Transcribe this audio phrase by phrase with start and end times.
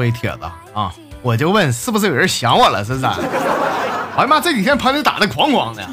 [0.00, 0.90] 各位铁子啊，
[1.20, 2.82] 我就问是不是有人想我了？
[2.82, 3.04] 是不是？
[3.04, 5.86] 哎呀妈，这几天喷子打的哐哐的，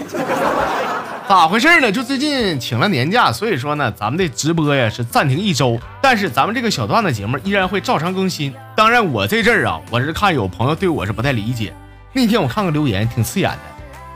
[1.27, 1.91] 咋回事呢？
[1.91, 8.55] 就最近请了年假，所以说呢，咱们的直播呀是暂停一周，但是咱们这个小段子节目依然会照常更新。
[8.77, 11.74] 当然，我这阵儿啊，我是看有朋友对我是不太理解。
[12.13, 13.60] 那天我看个留言挺刺眼的，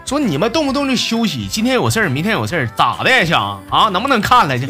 [0.06, 3.90] 说你们动不动就休息，今天有事儿，明天有事儿，咋的想啊？
[3.90, 4.70] 能不能看来去？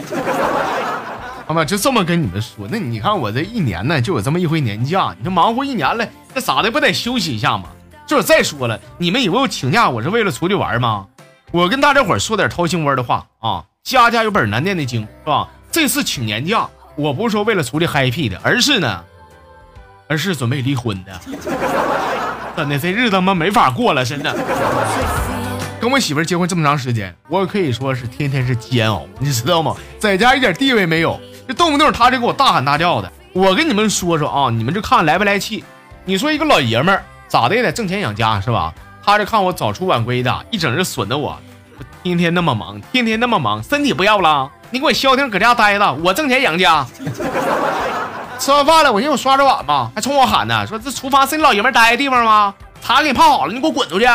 [1.51, 2.65] 好吧，就这么跟你们说。
[2.71, 7.65] 那你看我这一年呢，就有这么一回年假，你说忙活一年了，那咋的不得休息一下吗？
[8.07, 11.07] 就是再说了，你们以为我请假我是为了出去玩吗？
[11.51, 15.49] 我跟大家伙说点掏心窝的话啊，家家有本难念的经，是吧？
[15.69, 19.03] 这次请年假，我不是说为了出去 happy 的，而是呢，
[20.07, 21.19] 而是准备离婚的。
[22.55, 24.33] 真的，这日子妈没法过了，真的。
[25.81, 29.75] 跟我媳妇结婚这么长时间，我可以说是天天是煎熬，你知道吗？
[29.99, 31.19] 在家一点地位没有。
[31.51, 35.61] 这动不动他就给我大喊大叫的，我跟你们说说啊，你们就看来不来气。
[36.05, 38.73] 你说一个老爷们儿咋的也得挣钱养家是吧？
[39.05, 41.37] 他就看我早出晚归的，一整日损的我，
[42.03, 46.87] 天天那么忙，天天那么忙，身体不要了，你给我消停搁家待着，我挣钱养家。
[48.39, 52.53] 吃完饭了，我寻思我刷着碗吧，还冲我喊呢，说这厨房是你老爷们待的地方吗？
[52.81, 54.07] 茶给你泡好了，你给我滚出去。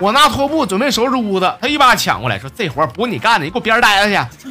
[0.00, 4.48] 我拿拖布准备收拾屋子，他一把抢过来，说这活不是你干的，你给我边待着去。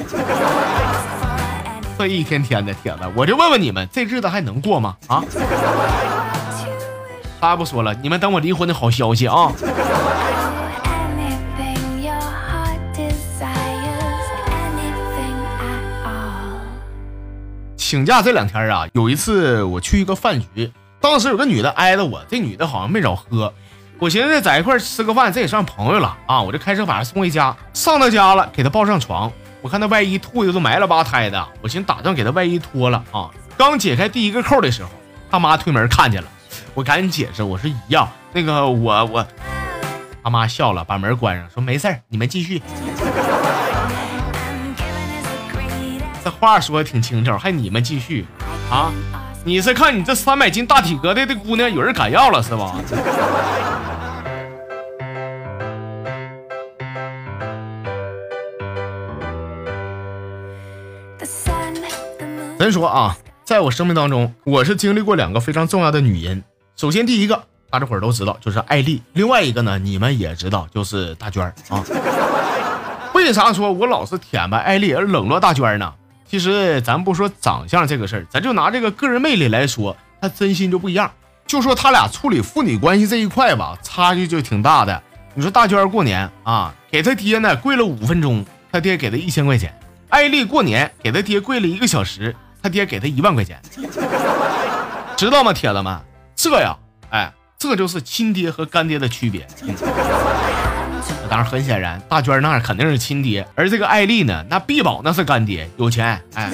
[2.01, 4.97] 这一天天的铁子，我就问问你们，这日子还能过吗？
[5.05, 5.23] 啊！
[7.39, 9.51] 他不说了，你们等我离婚的好消息啊！
[17.77, 23.53] 请假这两天啊，有一次我去一个饭局，当时有个女的挨着我，这女的好像没少喝。
[23.99, 26.41] 我寻思在一块吃个饭，这也算朋友了啊！
[26.41, 29.31] 我就开车把她送回家，上到家了，给她抱上床。
[29.61, 33.29] 我看她外衣吐的都埋了吧胎的，我寻思打算给他外衣脱了啊。
[33.57, 34.89] 刚解开第一个扣的时候，
[35.29, 36.27] 他妈推门看见了，
[36.73, 39.27] 我赶紧解释，我说一样，那个我我，
[40.23, 42.61] 他妈笑了，把门关上，说没事你们继续。
[46.23, 48.25] 这话说的挺轻巧，还你们继续
[48.71, 48.91] 啊？
[49.43, 52.75] 你是看你这三百斤大体格的的姑娘有人敢要了是吧？
[62.71, 66.43] 说啊，在我生命当中，我是经历过两个非常重要的女人。
[66.75, 71.83] 首先，第一个大家伙都知道，就是艾丽；另外一个呢，你们也知道，就是大娟儿啊。
[73.13, 75.93] 为啥说我老是舔吧艾丽而冷落大娟呢？
[76.27, 81.11] 其实咱不说长相这个事儿，咱就拿这个个人魅力来说，她真心就不一样。
[81.45, 85.03] 就说他俩处理父女关系这一块吧，差距就挺大的。
[85.33, 89.69] 你说大娟过年啊，给他爹呢跪了五分钟，他爹给他一千块钱；
[90.09, 92.33] 艾丽过年给他爹跪了一个小时。
[92.61, 93.59] 他爹给他一万块钱，
[95.17, 95.99] 知道吗，铁子们？
[96.35, 96.75] 这呀，
[97.09, 99.47] 哎，这就是亲爹和干爹的区别。
[101.29, 106.21] 当然，很显然，大娟那肯定是亲爹，而这个艾丽呢，那必保那是干爹，有钱。
[106.35, 106.51] 哎，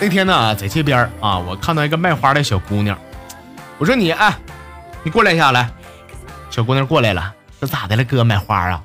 [0.00, 2.96] 那天呢，在街边啊，我看到一个卖花的小姑娘。
[3.80, 4.36] 我说你哎，
[5.02, 5.70] 你过来一下来，
[6.50, 8.84] 小姑娘过来了，说咋的了哥买花啊？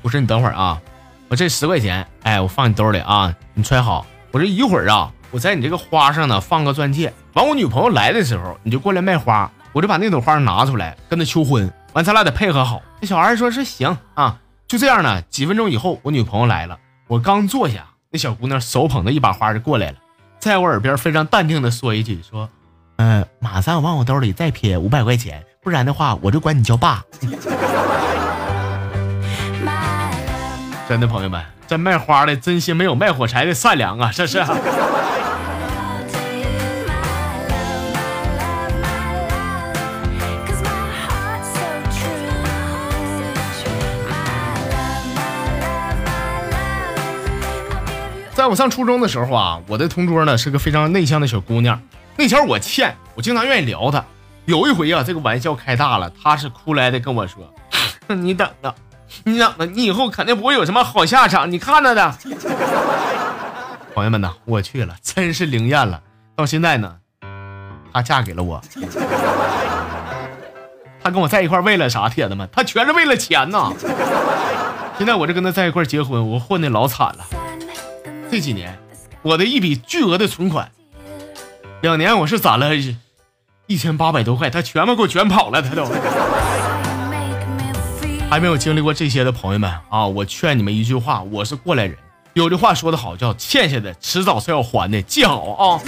[0.00, 0.80] 我说你等会儿啊，
[1.28, 4.06] 我这十块钱，哎，我放你兜里啊，你揣好。
[4.30, 12.80] 我说一会儿啊，我在你这个花上呢放个钻戒，完我女朋友来的时候你就过来卖花，我就把那朵花拿出来跟她求婚，完咱俩得配合好。
[13.02, 15.20] 那小孩说是行啊，就这样呢。
[15.28, 19.96] 几分钟以后我女朋友来了，我刚坐下，那小姑娘手捧着一把花就过来了，
[20.38, 22.48] 在我耳边非常淡定的说一句说。
[23.04, 27.02] 嗯，马上往我兜里再撇五百块钱，不然的话我就管你叫爸。
[30.88, 34.12] 真的，朋友们，这卖花的真心没有卖火柴的善良啊！
[34.14, 34.38] 这是。
[48.32, 51.82] 在我上初中的时候啊，我的同桌呢是个非常内向的小姑娘。
[52.22, 54.04] 那前我欠，我经常愿意聊他。
[54.44, 57.52] 有一回啊，这个玩笑开大了，他是哭来的跟我说
[58.06, 58.72] ：“你等着，
[59.24, 62.14] 你等着，你以后肯定不会有什么好下场，你看着的。”
[63.92, 66.00] 朋友们呐，我去了，真是灵验了。
[66.36, 66.94] 到现在呢，
[67.92, 68.62] 她嫁给了我。
[71.02, 72.08] 她跟我在一块为了啥？
[72.08, 73.72] 铁子们，她全是为了钱呐。
[74.96, 77.26] 现在我这跟她在一块结婚，我混的老惨了。
[78.30, 78.78] 这几年，
[79.22, 80.70] 我的一笔巨额的存款。
[81.82, 82.70] 两年我是攒了
[83.66, 85.84] 一千八百多块，他全部给我卷跑了，他都。
[88.30, 91.98] 还没有经历过这些的朋友们啊，我劝你们一句话，我是过来人。
[92.34, 95.80] 有句话说得好，叫欠下的迟早是要还的，记好啊。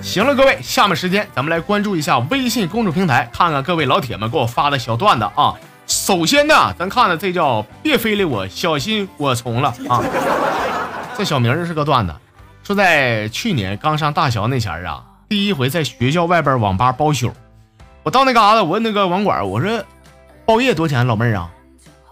[0.00, 5.52] 行了，各位，下面时间咱们来关注一下微信公众平台，看看各位老铁们给我发的小段子啊。
[6.04, 10.02] 首先呢，咱看的这叫别非礼我，小心我从了啊。
[11.16, 12.14] 这小名是个段子，
[12.62, 15.02] 说在去年刚上大学那前儿啊。
[15.30, 17.32] 第一回在学校外边网吧包宿，
[18.02, 19.82] 我到那嘎达，我问那个网管，我说
[20.44, 21.48] 包夜多少钱，老妹儿啊？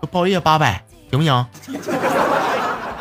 [0.00, 1.46] 说包夜八百，行不行？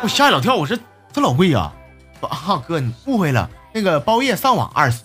[0.02, 0.76] 我吓一老跳，我说
[1.10, 1.72] 这老贵呀！
[2.20, 5.04] 啊哥，你误会了，那个包夜上网二十。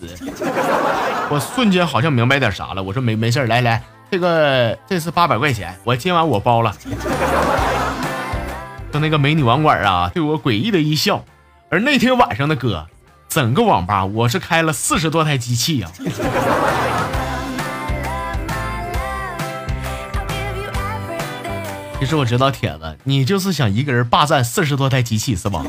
[1.32, 6.74] 我瞬间好像明白点啥了，我说没没事来来，这个这是八百块钱，我今晚我包了。
[8.90, 11.22] 就那个美女网管啊，对我诡异的一笑，
[11.68, 12.86] 而那天晚上的哥。
[13.28, 15.88] 整个网吧，我是开了四十多台机器呀。
[22.00, 25.62] 其实我知道铁子，你就是想一个人霸占四十多台机器是吧？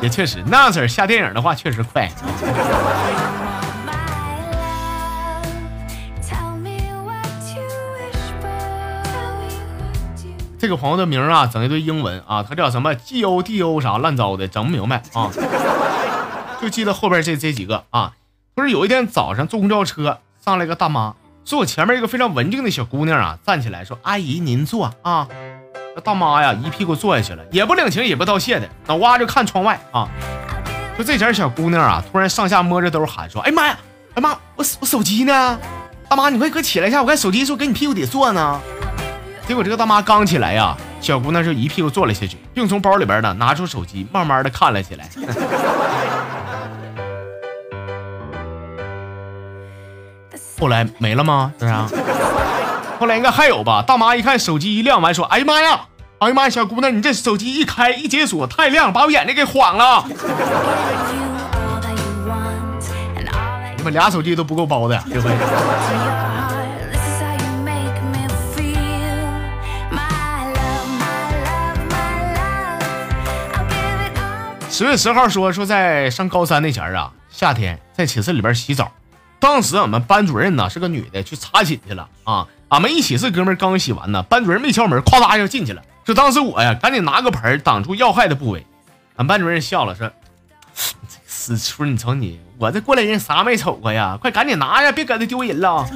[0.00, 2.10] 也确实，那样式下电影的话确实快。
[10.64, 15.30] 这个朋友的名啊，整一堆英文啊，他叫什么 G O D O 啥烂糟的，整不明白啊。
[16.58, 18.12] 就记得后边这这几个啊，
[18.54, 25.28] 不是有一天早上坐公交车上来个大妈，坐我前面一个非常文静的小姑娘啊，站起来说：“阿姨您坐啊。”
[25.94, 30.08] 那大妈呀一屁股坐下去了，也不领情也不道谢的，脑瓜就看窗外啊。
[30.96, 33.78] 就这前小姑娘啊，突然上下摸着兜喊说：“哎妈呀，
[34.14, 35.58] 哎妈，我我手机呢？
[36.08, 38.58] 大妈你快快起来一下，我看手机说给你屁股底坐呢。”
[39.46, 45.08] 结果这个大妈刚起来呀，小姑娘就一屁股坐了下去，并从包里边呢拿出手机，慢慢的看了起来。
[50.58, 51.52] 后来没了吗？
[51.60, 51.86] 是啊，
[52.98, 53.84] 后来应该还有吧。
[53.86, 55.80] 大妈一看手机一亮，完说：“哎呀妈呀，
[56.20, 60.04] 哎呀妈呀，小姑娘，你这手机一开一解锁太亮，把我眼睛给晃了。
[63.76, 65.30] ”你们俩手机都不够包的，这回。
[74.76, 78.90] 十月十号说说在上高三那前儿啊，夏天在寝室里边洗澡。
[79.38, 82.44] 当时俺们班主任呢是个女的，去查寝去了啊。
[82.70, 85.80] 俺们一起是哥们刚洗完呢，班主任没敲门，咵嗒就进去了。
[86.04, 88.66] 就当时我呀，赶紧拿个盆挡住要害的部位。
[89.14, 90.10] 俺班主任笑了，说
[91.24, 94.18] ：“死出你瞅你，我这过来人啥没瞅过呀？
[94.20, 95.88] 快赶紧拿呀，别搁这丢人了。”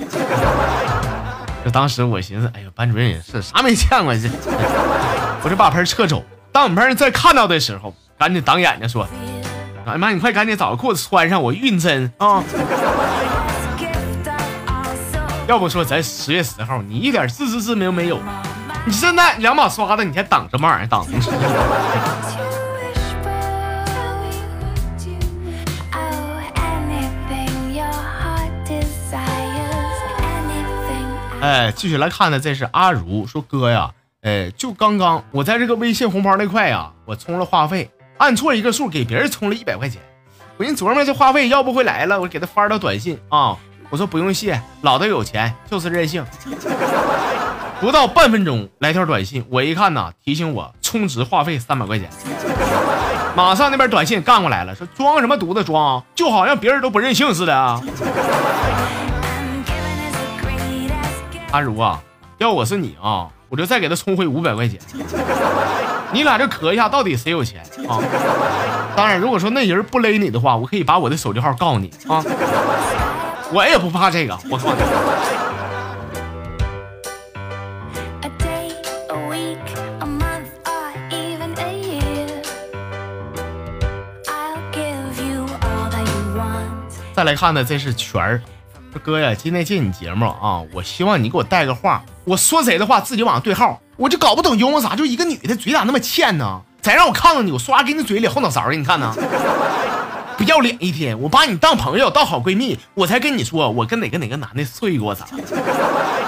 [1.64, 4.28] 就当时我寻思，哎呀，班主任也是啥没见过这，
[5.42, 6.24] 我就把盆撤走。
[6.52, 9.06] 当我们班人再看到的时候，赶紧挡眼睛说
[9.86, 12.42] ：“哎妈，你快赶紧找个裤子穿上，我晕针啊！”
[15.46, 18.18] 要不说咱十月十号，你一点自知之明没有？
[18.84, 20.86] 你现在两把刷子，你还挡什么玩意儿？
[20.88, 21.18] 挡什么？
[31.40, 40.02] 哎，继续来看的，这是阿如说哥呀，哎，就刚刚我在这个微信红包那块呀，我充了话费，按错一个数，给别人充了一百块钱。
[40.56, 43.56] 我寻琢磨这话费要不回来了，我给他发条短信啊。
[43.90, 46.24] 我说不用谢，老子有钱就是任性。
[47.80, 52.10] 不到半分钟来条短信，我一看呐，提醒我充值话费三百块钱。
[53.36, 57.80] 马上那边短信干过来了，说装什么犊子装，就好像别人都不任性似的啊。
[61.52, 62.02] 阿如啊，
[62.38, 64.80] 要我是你啊，我就再给他充回五百块钱。
[66.12, 68.00] 你俩就磕一下，到底谁有钱啊？
[68.96, 72.24] 当然，如果说那人不勒你的话，我可以把我的手机号告诉你啊。
[73.52, 74.82] 我也不怕这个，我告诉你。
[87.14, 88.40] 再来看呢，这是全儿，
[88.92, 96.60] 说哥呀，今天借你节目啊，我希望你给我带个话，我说谁的话自己往上对号，我就搞不懂幽默啥，就一个女的嘴咋那么欠呢？
[96.80, 99.12] 再让我看看你，我刷给你嘴里后脑勺给你看呢。
[100.36, 105.26] 不要脸一天，我把你当朋友，当好闺蜜，我才跟你说，我跟哪个哪个男的睡过啥？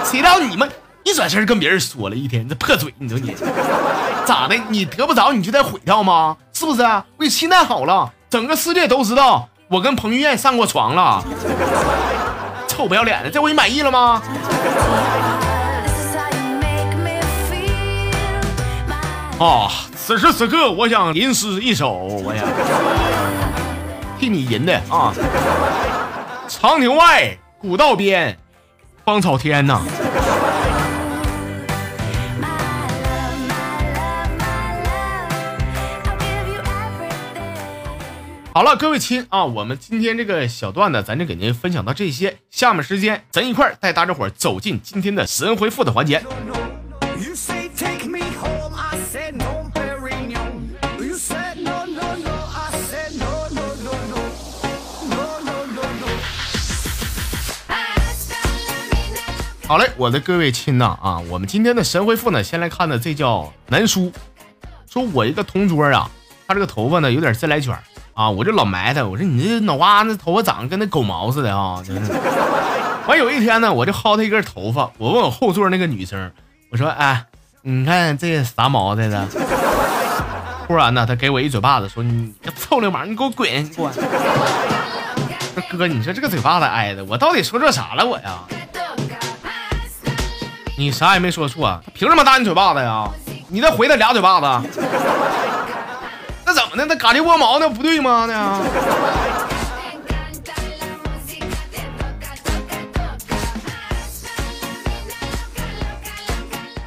[0.03, 0.69] 谁知道你们
[1.03, 3.33] 一转身跟别人说了一天，这破嘴，你说你
[4.25, 4.55] 咋的？
[4.67, 6.35] 你得不着你就得毁掉吗？
[6.51, 6.83] 是不是？
[6.83, 11.23] 我给期待好了，整个世界都知道我跟彭于晏上过床了。
[12.67, 14.21] 臭不要脸的，这回你满意了吗？
[19.41, 22.45] 哦，此时此刻，我想吟诗一首，我想，
[24.19, 25.11] 替你吟的啊。
[26.47, 28.37] 长亭外，古道边，
[29.03, 29.81] 芳草天呐。
[38.53, 42.37] 好了，各位亲啊，我们今天这个小段子，咱就给您分享到这些。
[42.51, 46.21] 下面时间，咱一块带大家伙走进今天的神回复的环节。
[59.71, 64.11] 好嘞，我的各位亲呐啊，我们今天的神回复呢，先来看的这叫南叔，
[64.91, 66.11] 说我一个同桌啊，
[66.45, 67.73] 他这个头发呢有点自来卷
[68.13, 71.81] 啊，我就老埋汰，我说你这脑瓜子头发长得跟那狗毛似的啊。
[73.07, 76.29] 完 有一天呢，我就薅他一根头发，我问我后座那个女生，
[76.69, 77.27] 我说哎，
[77.61, 79.25] 你看这啥毛的的？
[80.67, 83.89] 突然呢，他给我一嘴巴子，说你个臭流氓，你给我滚滚！
[83.95, 88.37] 说哥，你说这个嘴巴子挨的，我到底说错啥了我呀？
[90.81, 93.07] 你啥也没说错，凭什么打你嘴巴子呀？
[93.49, 94.67] 你再回他俩嘴巴子，
[96.43, 96.83] 那怎么的？
[96.87, 98.25] 那嘎吱窝毛那不对吗？
[98.27, 98.59] 那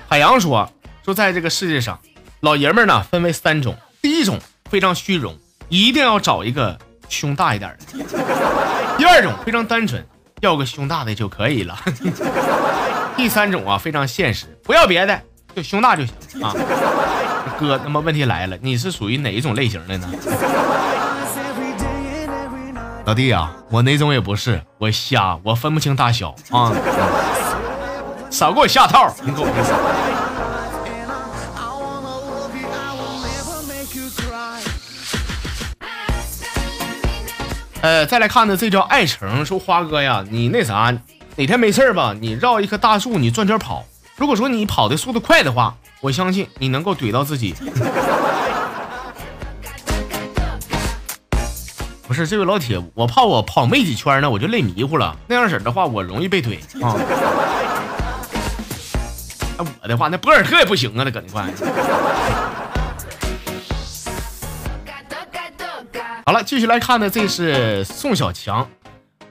[0.08, 0.68] 海洋说
[1.04, 1.96] 说，在这个世界上，
[2.40, 6.76] 老爷们呢分为三种，第一种非常虚荣，一定要找一个
[7.08, 8.04] 胸大一点的；
[8.98, 10.04] 第二种非常单纯，
[10.40, 11.78] 要个胸大的就可以了。
[13.16, 15.20] 第三种啊，非常现实，不要别的，
[15.54, 16.54] 就胸大就行啊。
[17.58, 20.10] 哥，那么问题来了，你是属于哪一种类型的呢？
[23.04, 26.72] 老弟啊，我哪种也不是，我瞎，我分不清大小啊。
[28.30, 29.72] 少给我下套，你给我意思。
[37.82, 40.92] 呃，再来看呢，这叫爱成，说花哥呀，你那啥。
[41.36, 43.84] 哪天没事吧，你绕一棵大树，你转圈跑。
[44.16, 47.54] 如果说你跑的速度快的话，我相信你能够怼到自己。
[52.06, 55.16] 不是这位老铁，我怕我跑没几圈呢，我就累迷糊了。
[55.26, 56.94] 那样式的话，我容易被怼啊。
[59.58, 61.44] 那我的话，那博尔特也不行啊，那搁那块。
[66.26, 68.68] 好了，继续来看呢，这是宋小强。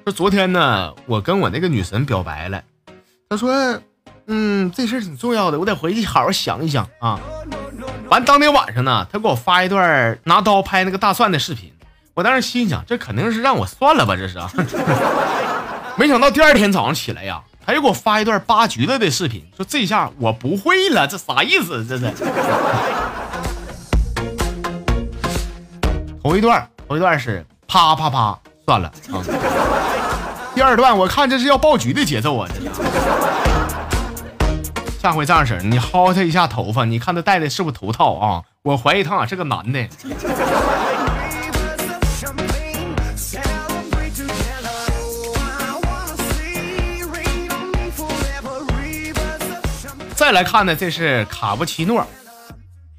[0.03, 2.61] 说昨天呢，我跟我那个女神表白了。
[3.29, 3.79] 她说
[4.27, 7.17] ：“嗯，这事儿挺重要的，我得回去好好想一想啊。”
[8.11, 11.71] 完当天晚上呢，她给我发一段拿刀拍那个大蒜的视频。
[12.13, 14.37] 我当时心想，这肯定是让我算了吧，这是。
[15.95, 21.85] 没想到第二天早上起来呀，她又给我发一段扒橘子的视频，说这下我不会了，这啥意思？
[21.87, 22.11] 这是。
[26.21, 29.23] 头一段，头一段是啪啪啪，算了啊。
[30.55, 32.47] 第二段，我看这是要爆菊的节奏啊！
[35.01, 38.43] 下回这样式儿你薅他一下头发，你看他戴的是不是头套啊？
[38.61, 39.87] 我怀疑他俩是个男的。
[50.15, 52.05] 再来看呢，这是卡布奇诺，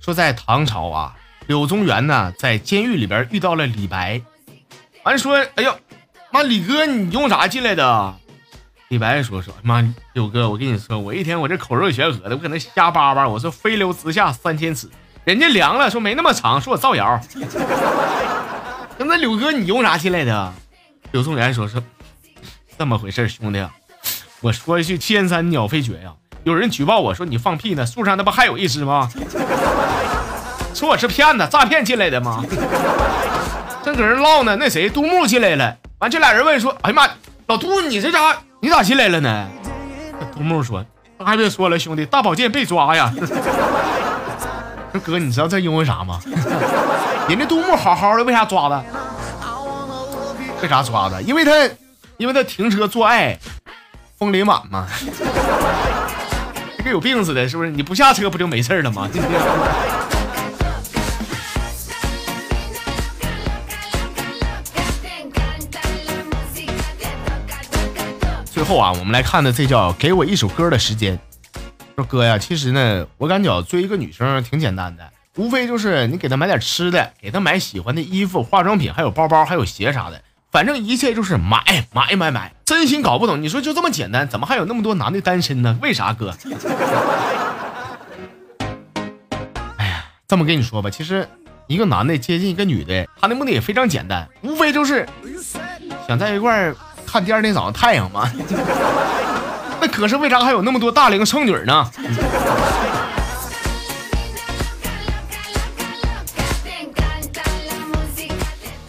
[0.00, 1.14] 说在唐朝啊，
[1.46, 4.20] 柳宗元呢在监狱里边遇到了李白，
[5.04, 5.72] 完说，哎呦。
[6.34, 8.14] 妈，李哥，你用啥进来的？
[8.88, 9.80] 李白说说，妈，
[10.14, 14.90] 柳哥，我跟你说，我一天我这口若悬河的，我搁那瞎叭叭，我说飞流直下三千尺，
[15.22, 17.20] 人家凉了，说没那么长，说我造谣。
[18.98, 20.52] 那柳哥，你用啥进来的？
[21.12, 21.80] 柳宗元说说，
[22.76, 23.64] 这么回事，兄弟，
[24.40, 26.12] 我说一句千山鸟飞绝呀，
[26.42, 29.08] 有人举报我说你放屁呢，树上那不还有一只吗？
[30.74, 32.44] 说我是骗子，诈骗进来的吗？
[33.84, 35.76] 正搁这唠呢，那谁，杜牧进来了。
[36.04, 37.08] 完，这俩人问说：“哎呀妈，
[37.46, 39.48] 老杜，你这家你咋进来了呢？”
[40.36, 40.84] 杜牧说
[41.18, 43.10] ：“还别说了，兄弟，大宝剑被抓呀！”
[44.92, 46.20] 说哥，你知道这因为啥吗？
[47.26, 48.84] 人家杜牧好好的，为啥抓的？
[50.60, 51.22] 为啥抓的？
[51.22, 51.74] 因为他，
[52.18, 53.38] 因为他停车做爱，
[54.18, 54.86] 风铃满嘛，
[56.84, 57.70] 跟有病似的，是不是？
[57.70, 59.08] 你不下车不就没事了吗？
[68.64, 71.18] 后啊，我们来看的这叫给我一首歌的时间。
[71.96, 82.52] 说哥呀，其实呢，我感觉追一个女生挺简单的，无非就是你给她买点吃的，给她买喜欢的衣服、化妆品，还有包包，还有鞋啥的，反正一切就是买买买买。
[82.64, 85.78] 真心搞不懂，你说就这么简单，怎么还有那么多男的单身呢？
[85.80, 86.34] 为啥哥？
[89.76, 91.28] 哎呀，这么跟你说吧，其实
[91.68, 95.06] 一个男的接近一个女的，他的目的也非常简单，无非就是
[96.08, 96.76] 想在一块儿
[97.14, 98.28] 看第二天早上太阳嘛。
[99.80, 101.88] 那可是为啥还有那么多大龄剩女呢？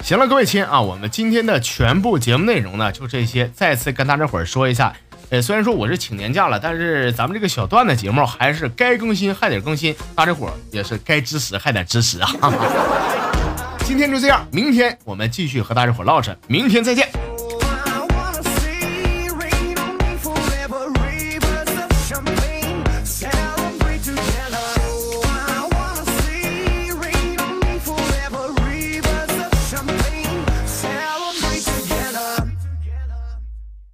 [0.02, 3.52] 行了，各位亲啊，我们今天的全部节目内容呢就这些。
[3.54, 4.92] 再次跟大家伙儿说一下，
[5.30, 12.28] 呃，虽然说我是请年假了，但是咱们这个小段子节目还是该更新还得更新，大家伙儿也是该支持还得支持啊。
[13.86, 17.08] 今天就这样，明天我们继续和大家伙儿唠着，明天再见。